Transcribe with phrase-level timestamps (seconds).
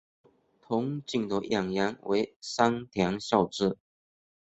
[0.65, 3.77] 憧憬的演员为山田孝之。